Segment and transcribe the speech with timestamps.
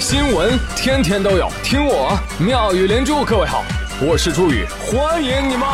[0.00, 3.22] 新闻天天都有，听我妙语连珠。
[3.22, 3.62] 各位好，
[4.00, 5.68] 我是朱宇，欢迎你们！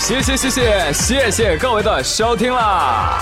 [0.00, 3.20] 谢谢谢谢谢谢各位的收听啦！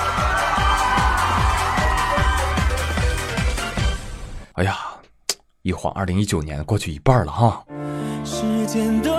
[4.54, 4.78] 哎呀，
[5.60, 7.62] 一晃二零一九年过去一半了哈。
[8.24, 9.12] 时间都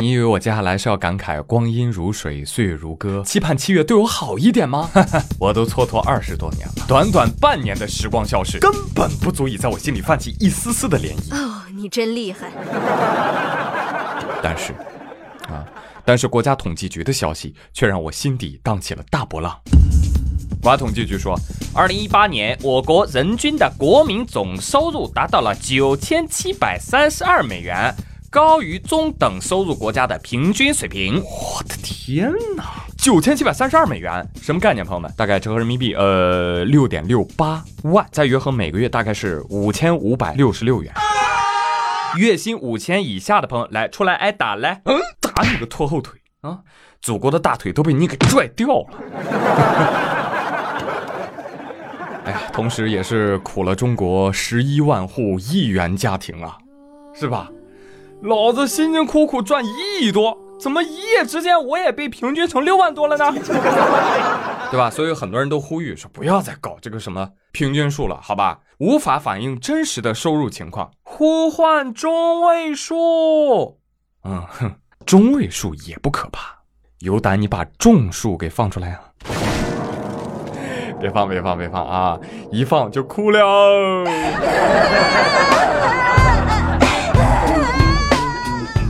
[0.00, 4.90] 你以为我接下来是要感慨光阴如水，岁月如歌，期盼七月对我好一点吗？
[5.38, 11.34] 我都蹉跎二十多年了，短短半年的时光消逝，根本不足以在我心里泛起一丝丝的涟漪。
[11.34, 12.50] 哦，你真厉害。
[14.42, 14.72] 但是，
[15.48, 15.64] 啊，
[16.04, 19.58] 但是国家统计局的消息却让我心底荡起了大波浪。
[20.60, 21.38] 国家统计局说，
[21.74, 27.94] 二零一八年我国人均的国民总收入达到了九千七百三十二美元，
[28.34, 31.22] 高于中等收入国家的平均水平。
[31.22, 32.64] 我的天哪，
[32.98, 35.08] 九千七百三十二美元，什么概念，朋友们？
[35.16, 40.92] 大概折合人民币，呃，六点六八万，再约合每个月大概是五千五百六十六元。
[42.16, 46.58] 月薪五千以下的朋友来出来挨打来，嗯，打你个拖后腿啊！
[47.00, 48.86] 祖国的大腿都被你给拽掉了。
[52.26, 56.58] 哎呀，同时也是苦了中国十一万户亿元家庭啊，
[57.14, 57.48] 是吧？
[58.24, 59.68] 老子辛辛苦苦赚一
[60.00, 63.30] 亿多，怎么一夜之间我也被平均成六万多了呢？
[64.70, 64.88] 对吧？
[64.90, 68.60] 所以很多人都呼吁说，不要再搞这个什么平均数了，好吧？
[68.78, 70.90] 无法反映真实的收入情况。
[71.02, 73.78] 呼唤中位数，
[74.24, 76.56] 嗯哼，中位数也不可怕，
[77.00, 79.00] 有胆你把众数给放出来啊！
[80.98, 82.18] 别放，别放，别放啊！
[82.50, 83.42] 一放就哭了。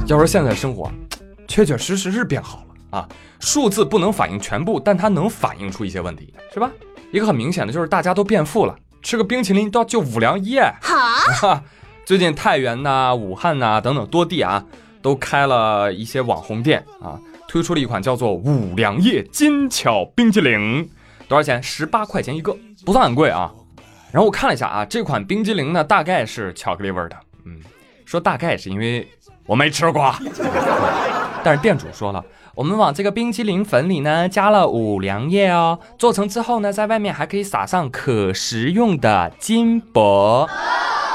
[0.06, 0.90] 要说现在生活，
[1.48, 3.08] 确确实实是变好了啊！
[3.40, 6.70] 数字不能反映全部，但它能反映出一些问题，是吧？
[7.10, 10.62] 一个很明显的就是大家都变富了，吃个冰淇淋都要就五粮液。
[10.82, 11.62] 好。
[12.04, 14.62] 最近太原呐、武汉呐等等多地啊，
[15.00, 20.86] 都开了一些网红店啊，推出了一款叫做五粮液金巧冰激凌，
[21.26, 21.62] 多少钱？
[21.62, 22.54] 十八块钱一个，
[22.84, 23.50] 不算很贵啊。
[24.12, 27.16] 然后我看了一下啊，这款冰激凌呢，大概是巧克力味的。
[27.46, 27.58] 嗯，
[28.04, 29.08] 说大概是因为
[29.46, 30.14] 我没吃过，
[31.44, 32.24] 但是店主说了，
[32.54, 40.48] 我们往这个冰激凌粉里呢加了五粮液哦，做成之后呢，在外面还可以撒上可食用的金箔。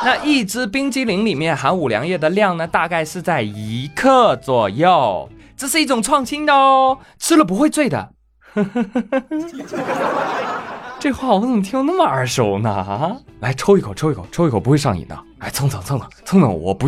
[0.03, 5.28] 那一支冰激凌里面含五粮液的量呢，大概是在一克左右。
[5.57, 8.11] 这是一种创新的哦，吃了不会醉的。
[11.00, 12.69] 这话我怎么听那么耳熟呢？
[12.69, 15.17] 啊，来抽一口，抽一口，抽一口不会上瘾的。
[15.40, 16.88] 哎，蹭蹭蹭蹭蹭蹭，我不。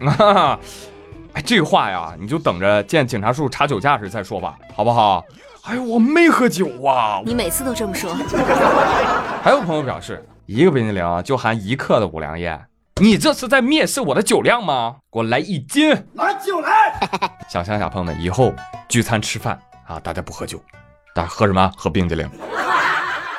[1.32, 5.24] 哎，这话呀，你就等着见警察叔叔查酒驾时再说吧，好不好？
[5.64, 7.20] 哎呦，我没喝酒啊！
[7.24, 8.12] 你每次都这么说。
[9.44, 12.58] 还有朋友表示，一个冰激凌就含一克的五粮液，
[13.00, 14.96] 你这是在蔑视我的酒量吗？
[15.12, 16.98] 给我来一斤，拿酒来！
[17.48, 18.52] 想想想，朋友们，以后
[18.88, 19.56] 聚餐吃饭
[19.86, 20.60] 啊，大家不喝酒，
[21.14, 21.70] 大家喝什么？
[21.76, 22.28] 喝冰激凌。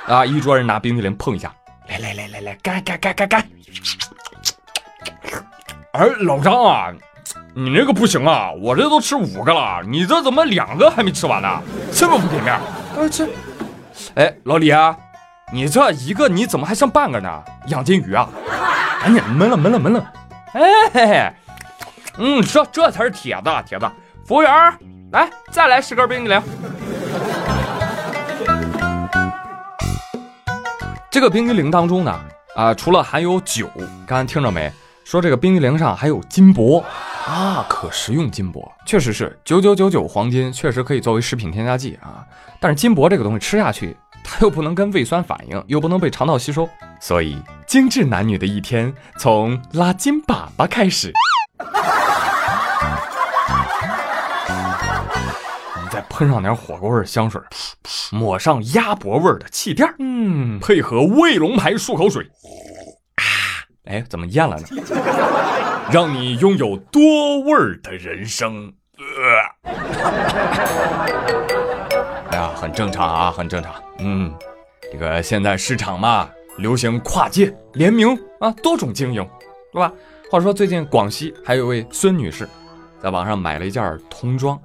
[0.07, 1.51] 啊，一桌人拿冰激凌碰一下，
[1.91, 3.45] 来来来来来，干干干干干！
[5.91, 6.87] 哎，老张啊！
[7.53, 8.49] 你那个不行啊！
[8.61, 11.61] 我这都吃五个了，你这怎么两个还没吃完呢？
[11.91, 12.57] 这么不给面！
[12.97, 13.27] 哎这，
[14.15, 14.95] 哎老李啊，
[15.51, 17.43] 你这一个你怎么还剩半个呢？
[17.67, 18.29] 养金鱼啊？
[19.01, 20.13] 赶紧闷了闷了闷了！
[20.53, 20.61] 哎
[20.93, 21.33] 嘿嘿，
[22.17, 23.89] 嗯，这这才是铁子铁子。
[24.25, 24.51] 服务员，
[25.11, 26.41] 来再来十根冰激凌。
[31.11, 32.21] 这个冰激凌当中呢，
[32.55, 33.69] 啊，除了含有酒，
[34.07, 34.71] 刚才听着没？
[35.03, 36.81] 说这个冰激凌上还有金箔。
[37.27, 42.25] 啊，可食用金箔确实是九九九九黄金，确实可以作为食品添加剂啊。
[42.61, 46.69] 但是金箔这个东西吃下去，它又不能跟胃酸反应，又不能被肠道吸收，
[47.01, 51.11] 所以精致男女的一天从拉金粑粑开始。
[55.91, 57.41] 再喷上点火锅味香水，
[58.13, 62.23] 抹上鸭脖味的气垫，嗯，配合卫龙牌漱口水，
[63.15, 63.23] 啊，
[63.83, 64.67] 哎，怎么咽了呢？
[65.91, 68.73] 让你拥有多味儿的人生。
[68.97, 69.73] 呃，
[72.29, 73.73] 哎呀，很正常啊，很正常。
[73.99, 74.33] 嗯，
[74.93, 79.27] 这个现在市场嘛，流行跨界联名啊，多种经营，
[79.73, 79.91] 对吧？
[80.29, 82.47] 话说最近广西还有位孙女士，
[83.03, 84.57] 在网上买了一件童装，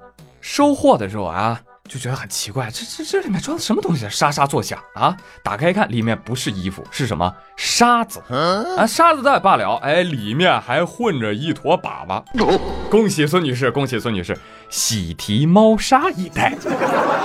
[0.49, 1.59] 收货的时候啊，
[1.89, 4.09] 就觉得很奇怪，这这这里面装的什么东西？
[4.09, 5.13] 沙沙作响啊！
[5.43, 8.23] 打开一看，里面不是衣服，是什么沙子
[8.77, 8.87] 啊？
[8.87, 12.23] 沙子倒也罢了，哎，里面还混着一坨粑粑。
[12.89, 14.39] 恭喜孙女士，恭喜孙女士，
[14.69, 16.55] 喜提猫砂一袋。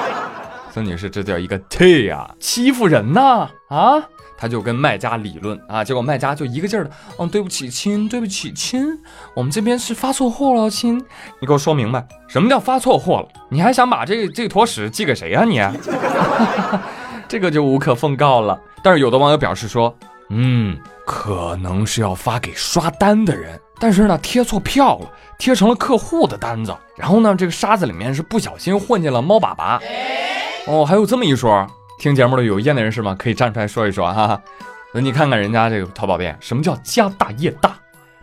[0.75, 4.03] 孙女士，这叫一个 T 呀，欺负人呐啊！
[4.43, 8.85] 他就跟卖家理论啊，结果卖家就一个劲儿的，嗯，对不起亲，对不起亲，
[9.35, 10.99] 我们这边是发错货了亲，
[11.39, 13.29] 你给我说明白，什么叫发错货了？
[13.49, 15.61] 你还想把这这坨屎寄给谁呀你？
[17.29, 18.61] 这个就无可奉告了。
[18.83, 19.97] 但是有的网友表示说，
[20.31, 25.09] 嗯，可能是要发给刷单的人，但是呢贴错票了，
[25.39, 29.79] 贴成了客户的单子，然后呢这个沙子里面是不小心混进了猫粑粑。
[30.67, 31.65] 哦，还有这么一说。
[32.03, 33.15] 听节目的有业内人士吗？
[33.17, 34.43] 可以站出来说一说哈。
[34.93, 37.77] 那 你看看人家这个淘宝店，什么叫家大业大？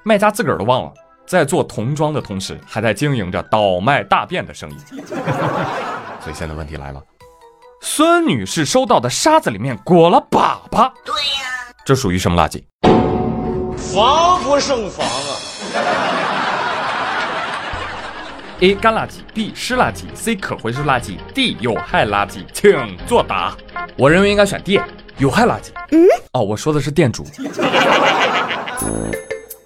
[0.04, 0.92] 卖家自个儿都忘了，
[1.26, 4.78] 在做童装的同时，还在经营着倒卖大便的生意。
[6.20, 7.02] 所以现在问题来了，
[7.80, 10.92] 孙女士收到的沙子里面裹了粑粑。
[11.06, 12.62] 对呀，这属于什么垃圾？
[13.78, 16.19] 防不胜防啊
[18.61, 23.56] ！A 干垃圾，B 湿垃圾，C 可回收垃圾，D 有害垃圾，请作答。
[23.97, 24.79] 我认为应该选 D，
[25.17, 25.69] 有害垃圾。
[25.91, 27.25] 嗯，哦，我说的是店主。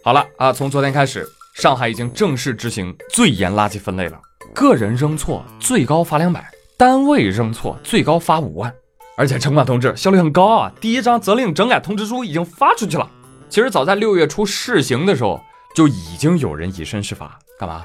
[0.04, 4.20] 好了啊，从昨天开始，上海已经正式执行最严垃圾分类了。
[4.54, 6.46] 个人扔错最高罚两百，
[6.78, 8.72] 单位扔错最高罚五万。
[9.16, 13.10] 而且城管同志效率很高啊，第一张责令整改通知书已经发出去了。
[13.50, 15.42] 其实早在六月初试行的时候，
[15.76, 17.84] 就已经有人以身试法，干嘛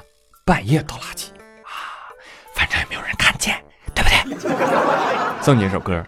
[0.49, 1.27] 半夜倒垃圾
[1.61, 2.09] 啊？
[2.55, 3.63] 反正也没有人看见，
[3.93, 4.49] 对不对？
[5.43, 6.03] 送你一首歌。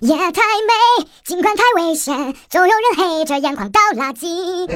[0.00, 2.16] 夜太美，尽管太危险，
[2.48, 4.66] 总有人黑着眼眶倒垃圾。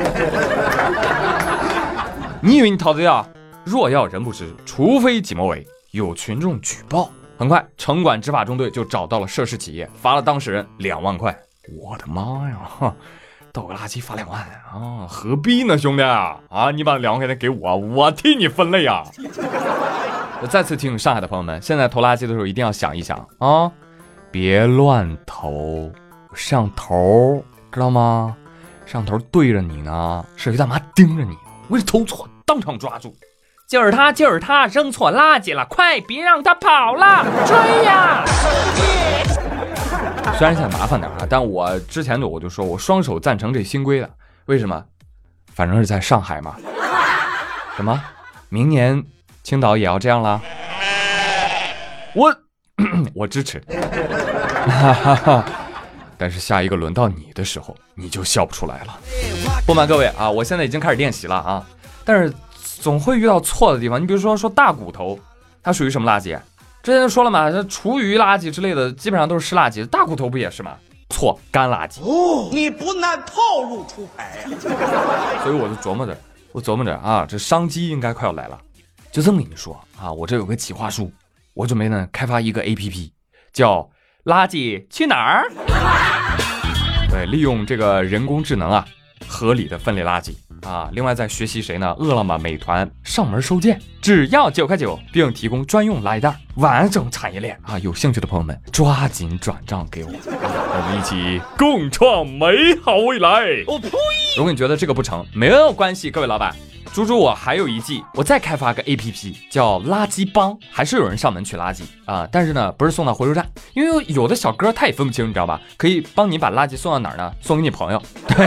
[2.42, 3.26] 你以为你逃得掉？
[3.64, 5.66] 若要人不知，除非己莫为。
[5.92, 11.34] 有群众举报，很快城管执法中队就找到了涉事企业，罚了当事人两万块。
[11.74, 12.94] 我的妈呀，
[13.56, 14.38] 倒个垃圾罚两万
[14.70, 15.06] 啊？
[15.08, 16.38] 何必呢，兄弟啊？
[16.74, 19.02] 你把两万块钱给我，我替你分类啊！
[20.42, 23.72] 我再次提醒上海的朋友们，现在投垃圾的时候一定要想一想啊。
[24.30, 25.90] 别乱投，
[26.34, 27.42] 上头
[27.72, 28.36] 知道吗？
[28.84, 31.34] 上头对着你呢，社区大妈盯着你，
[31.68, 33.16] 我投错，当场抓住。
[33.66, 38.22] 就是他，就是他，扔错垃圾了，快别让他跑了，追呀！
[40.38, 44.10] 虽然现在麻烦点啊，但我之前就我就说我双手赞成这新规的，
[44.44, 44.84] 为什么？
[45.54, 46.56] 反正是在上海嘛。
[47.74, 47.98] 什么？
[48.50, 49.02] 明年
[49.42, 50.42] 青岛也要这样了？
[52.14, 52.36] 我。
[53.14, 53.62] 我支持，
[56.18, 58.94] 但是下一个轮到你的时候，你就笑不出来了。
[59.64, 61.66] 不瞒各位啊，我现在已经开始练习了啊，
[62.04, 62.30] 但是
[62.60, 63.98] 总会遇到错的地方。
[63.98, 65.18] 你比如说说大骨头，
[65.62, 66.38] 它属于什么垃圾？
[66.86, 69.84] 之前就说了嘛，这厨余垃圾之类的，基本上都是湿垃圾。
[69.86, 70.76] 大骨头不也是吗？
[71.10, 72.00] 错，干垃圾。
[72.00, 74.48] 哦，你不按套路出牌呀。
[75.42, 76.16] 所以我就琢磨着，
[76.52, 78.56] 我琢磨着啊，这商机应该快要来了。
[79.10, 81.12] 就这么跟你说啊，我这有个企划书。
[81.54, 83.12] 我准备呢开发一个 A P P，
[83.52, 83.90] 叫
[84.24, 85.50] “垃圾去哪儿”。
[87.10, 88.86] 对，利用这个人工智能啊，
[89.26, 90.88] 合理的分类垃圾啊。
[90.92, 91.94] 另外在学习谁呢？
[91.98, 97.78] 饿了么、美团上门收件，只要九块九，并提供专用垃圾袋，完整产业链啊！
[97.80, 103.64] 有兴趣的朋友们，抓紧转账给我，我们一起共创美好未来。
[103.66, 103.90] 我呸！
[104.36, 106.54] 如果你觉得这个不成，没有关系，各位老板。
[106.96, 112.26] 猪猪，我还有一计，我再开发个 A P P，叫垃圾帮，还是有人上门取垃圾啊？
[112.32, 115.60] 但是呢，不是送到回收站，因为有的小哥他也分不清，你知道吧？
[115.76, 117.30] 可以帮你把垃圾送到哪儿呢？
[117.42, 118.46] 送给你朋友， 对，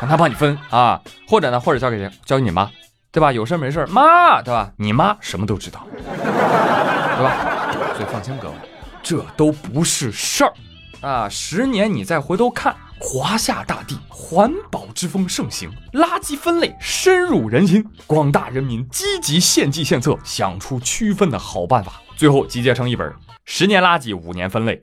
[0.00, 2.08] 让他帮你分啊，或者呢，或者交给谁？
[2.24, 2.70] 交给你妈，
[3.10, 3.32] 对吧？
[3.32, 4.70] 有事没事，妈，对吧？
[4.76, 7.32] 你妈什么都知道，对吧？
[7.96, 8.54] 所以放心，各位，
[9.02, 10.52] 这都不是事儿
[11.00, 11.28] 啊！
[11.28, 12.72] 十年你再回头看。
[13.00, 23.06] 华夏大地环保之风盛行，垃圾分类深入人心，广大人民积极献计献策，想出区分的好办法，最后集结成一本
[23.44, 24.76] 《十年垃圾五年分类》。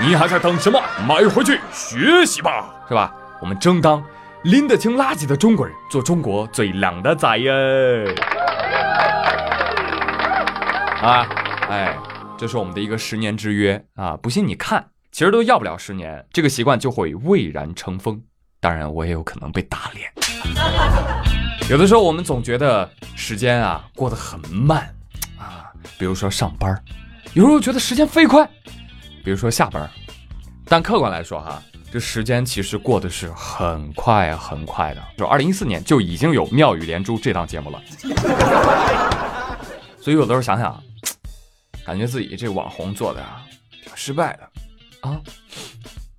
[0.00, 0.80] 你还在等什么？
[1.06, 3.12] 买回去学习吧，是吧？
[3.40, 4.04] 我们争当
[4.42, 8.14] 拎得清垃圾的中国人，做中国最靓的仔耶！
[11.02, 11.26] 啊，
[11.68, 11.96] 哎。
[12.38, 14.16] 这是我们的一个十年之约啊！
[14.22, 18.22] 不信你看，其实都要不了十年，这个习惯就会蔚然成风。
[18.60, 20.08] 当然，我也有可能被打脸。
[21.68, 24.88] 有的时候我们总觉得时间啊过得很慢
[25.36, 25.66] 啊，
[25.98, 26.80] 比如说上班，
[27.34, 28.48] 有时候觉得时间飞快，
[29.24, 29.90] 比如说下班。
[30.64, 37.82] 但客观来说哈，这时间其实过得是很快很快的，就二零一四年就已经有《妙语连珠》这档节目了。
[40.00, 40.80] 所以有的时候想想，
[41.88, 43.40] 感觉自己这网红做的啊
[43.82, 44.42] 挺失败的
[45.08, 45.18] 啊。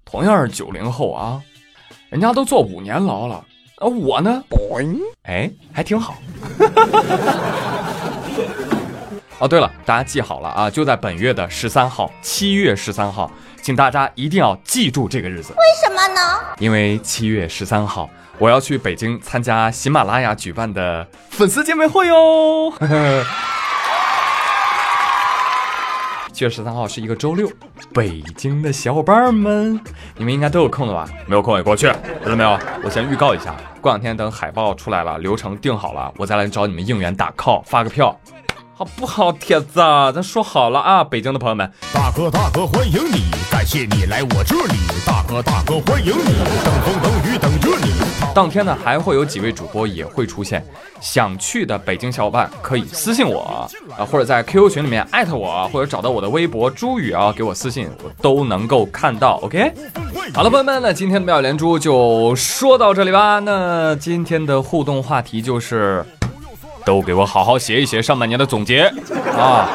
[0.04, 1.40] 同样是九零后啊，
[2.10, 3.46] 人家都坐五年牢了，
[3.78, 4.44] 而我呢，
[5.26, 6.16] 哎，还挺好。
[9.38, 15.54] 哦，对了，大家记好了啊，就在本月的十三号，七月十三号，请大家一定要记住这个日子。
[15.54, 16.40] 为什么呢？
[16.58, 18.10] 因为七月十三号，
[18.40, 22.74] 我要去北京参加喜马拉雅举办的粉丝见面会哟。
[26.40, 27.52] 七月十三号是一个周六，
[27.94, 29.78] 北京的小伙伴们，
[30.16, 31.06] 你们应该都有空的吧？
[31.28, 31.92] 没有空也过去，
[32.24, 32.58] 知道没有？
[32.82, 38.18] 我先预告一下，过两天等海报出来了，流程定好了，我再来找你们应援打 call，发个票。
[38.80, 39.74] 好不好，铁子？
[39.76, 44.80] 咱说好了啊，北京的朋友们，大哥大哥欢迎你，感谢你来我这里。
[45.06, 46.32] 大哥大哥欢迎你，
[46.64, 47.92] 等风等雨等着你。
[48.34, 50.66] 当天呢还会有几位主播也会出现，
[51.02, 59.42] 想去的北京小伙伴可以私信我啊，或者在 QQ 群里面艾特我，或者找到我的微博朱宇啊，给我私信，我都能够看到。
[59.42, 59.74] OK，
[60.34, 63.40] 好了，朋友们，那今天的妙连珠就说到这里吧。
[63.40, 66.06] 那今天的互动话题就是。
[66.86, 68.84] 都给我好好写一写上半年的总结
[69.38, 69.70] 啊！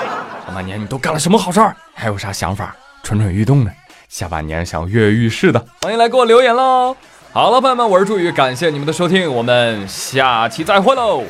[0.46, 1.74] 上半年你都干了什么好事儿？
[1.94, 2.74] 还有啥想法？
[3.02, 3.70] 蠢蠢欲动的，
[4.08, 6.96] 下半年想跃跃欲试的，欢迎来给我留言喽！
[7.32, 11.24] 好了，朋友们，我是朱宇，感谢你们的收听，我们下期再会喽，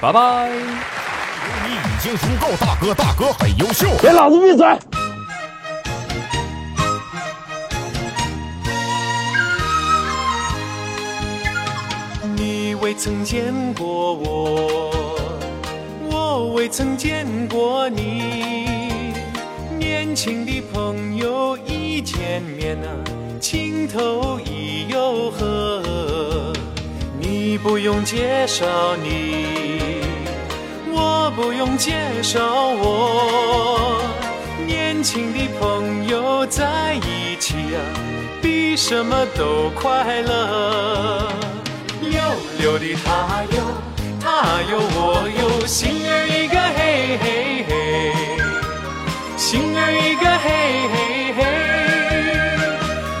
[0.00, 0.48] 拜拜！
[0.48, 3.88] 你已经足够大哥，大哥很优秀。
[4.00, 4.66] 给老子闭嘴！
[12.36, 14.49] 你未曾见过我，
[16.70, 19.12] 曾见过你。
[19.78, 22.88] 年轻的朋友一见面啊，
[23.40, 26.52] 情投意又合。
[27.18, 30.00] 你不用介绍你，
[30.92, 34.00] 我不用介绍我。
[34.66, 37.78] 年轻的朋友在一起啊，
[38.40, 41.28] 比什么都快乐。
[42.00, 42.20] 溜
[42.58, 43.58] 溜的他哟，
[44.20, 46.29] 他哟我哟，心儿
[47.10, 48.12] 嘿嘿嘿，
[49.36, 50.46] 心儿一个嘿
[50.92, 50.94] 嘿
[51.34, 51.40] 嘿。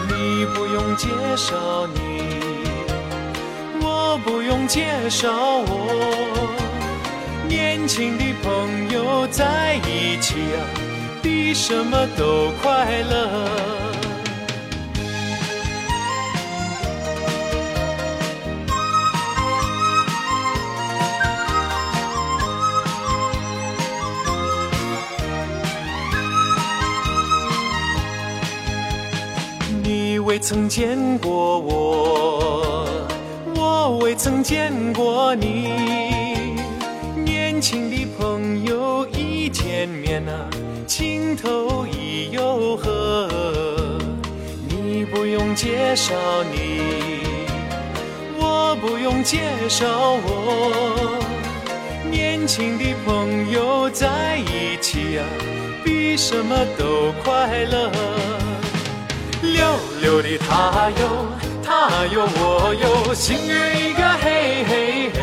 [0.06, 1.98] 你不用介绍你，
[3.80, 6.54] 我不用介绍我。
[7.48, 10.62] 年轻的朋友在一起啊，
[11.20, 13.89] 比什么都快乐。
[30.50, 32.84] 曾见过我，
[33.54, 35.70] 我未曾见过你。
[37.24, 40.50] 年轻的朋友一见面啊，
[40.88, 43.28] 情投意又合。
[44.66, 46.16] 你不用介绍
[46.50, 46.80] 你，
[48.36, 49.38] 我不用介
[49.68, 49.86] 绍
[50.24, 51.22] 我。
[52.10, 55.24] 年轻的朋友在一起啊，
[55.84, 57.88] 比什么都快乐。
[60.00, 61.02] 溜溜的他哟，
[61.62, 65.18] 他哟我哟，心儿一个嘿嘿嘿，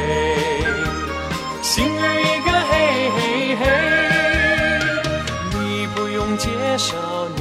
[1.64, 2.72] 心儿一个嘿
[3.16, 3.20] 嘿
[3.56, 3.64] 嘿。
[5.60, 6.96] 你不用介绍
[7.38, 7.40] 你，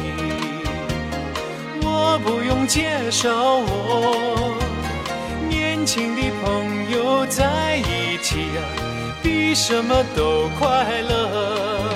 [1.82, 4.56] 我不用介绍我。
[5.48, 8.64] 年轻的朋友在一起啊，
[9.22, 11.92] 比什么都快乐。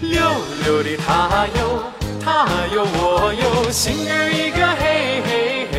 [0.00, 0.20] 溜
[0.64, 1.95] 溜的他哟。
[2.36, 5.74] 他哟我哟，心儿一个嘿嘿嘿。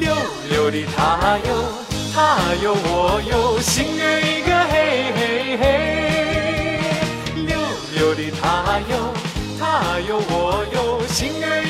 [0.00, 0.12] 溜
[0.50, 1.48] 溜的他哟，
[2.12, 4.74] 他哟我哟，心儿一个嘿
[5.14, 5.62] 嘿嘿。
[7.46, 7.54] 溜
[7.94, 9.14] 溜的他哟，
[9.60, 11.61] 他哟我哟，心儿